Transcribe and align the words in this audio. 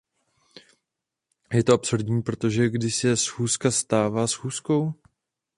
Je 1.53 1.63
to 1.63 1.73
absurdní, 1.73 2.21
protože 2.23 2.69
kdy 2.69 2.91
se 2.91 3.17
schůzka 3.17 3.71
stává 3.71 4.27
schůzkou? 4.27 4.93